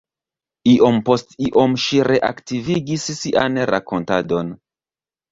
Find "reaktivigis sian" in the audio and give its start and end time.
2.07-3.59